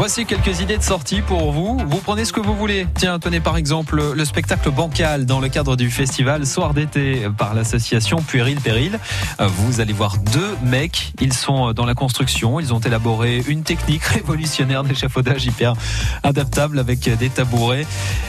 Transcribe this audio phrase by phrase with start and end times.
[0.00, 1.76] Voici quelques idées de sortie pour vous.
[1.86, 2.86] Vous prenez ce que vous voulez.
[2.94, 7.52] Tiens, tenez par exemple le spectacle bancal dans le cadre du festival Soir d'été par
[7.52, 8.98] l'association Puéril Péril.
[9.40, 11.12] Euh, vous allez voir deux mecs.
[11.20, 12.60] Ils sont dans la construction.
[12.60, 15.74] Ils ont élaboré une technique révolutionnaire d'échafaudage hyper
[16.22, 17.86] adaptable avec des tabourets.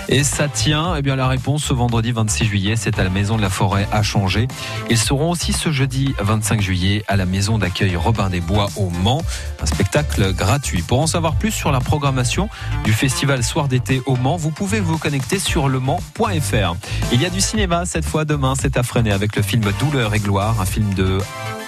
[0.10, 0.96] Et ça tient.
[0.98, 3.88] Eh bien, la réponse ce vendredi 26 juillet, c'est à la Maison de la Forêt
[3.94, 4.50] à Changer.
[4.90, 8.90] Ils seront aussi ce jeudi 25 juillet à la Maison d'accueil Robin des Bois au
[8.90, 9.22] Mans.
[9.62, 10.82] Un spectacle gratuit.
[10.82, 12.50] Pour en savoir plus sur la programmation
[12.84, 16.76] du festival Soir d'été au Mans, vous pouvez vous connecter sur lemans.fr.
[17.12, 20.16] Il y a du cinéma cette fois demain, c'est à freiner avec le film Douleur
[20.16, 21.20] et gloire, un film de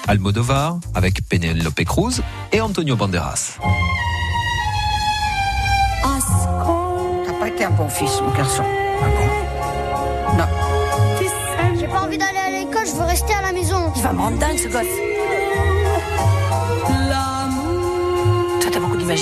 [0.07, 3.59] Almodovar avec Penelope Cruz et Antonio Banderas.
[7.27, 8.63] T'as pas été un bon fils, mon garçon.
[8.99, 10.38] Ah bon?
[10.39, 10.45] Non.
[11.80, 13.94] J'ai pas envie d'aller à l'école, je veux rester à la maison.
[13.95, 14.88] Il va me rendre dingue, ce gosse.
[19.16, 19.22] Je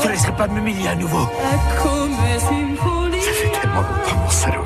[0.00, 1.26] te laisserai pas m'humilier à nouveau.
[3.20, 4.64] Ça fait tellement longtemps, mon salaud,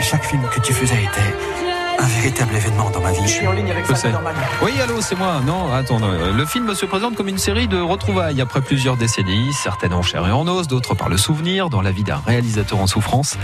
[0.00, 1.34] chaque film que tu faisais était
[1.98, 2.97] un véritable événement dans.
[3.28, 3.84] Je suis en ligne avec.
[4.62, 5.42] Oui, allô, c'est moi.
[5.44, 9.92] Non, attends, le film se présente comme une série de retrouvailles après plusieurs décennies, certaines
[9.92, 12.86] en chair et en os, d'autres par le souvenir, dans la vie d'un réalisateur en
[12.86, 13.36] souffrance.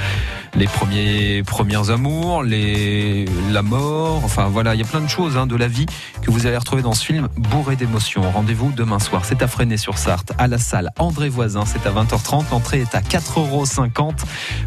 [0.54, 5.36] Les premiers, premiers amours, les, la mort, enfin voilà, il y a plein de choses
[5.36, 5.86] hein, de la vie
[6.22, 8.22] que vous allez retrouver dans ce film bourré d'émotions.
[8.30, 12.44] Rendez-vous demain soir, c'est à Fresnay-sur-Sarthe, à la salle André Voisin, c'est à 20h30.
[12.52, 14.12] L'entrée est à 4,50€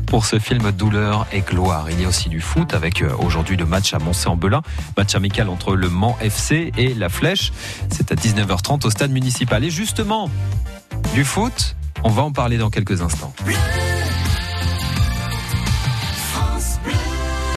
[0.05, 1.89] pour ce film Douleur et Gloire.
[1.89, 4.61] Il y a aussi du foot avec euh, aujourd'hui le match à Moncé-en-Belin,
[5.15, 7.51] match entre le Mans FC et la Flèche.
[7.89, 9.63] C'est à 19h30 au stade municipal.
[9.63, 10.29] Et justement,
[11.13, 13.33] du foot, on va en parler dans quelques instants.